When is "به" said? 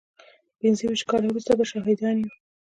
1.57-1.65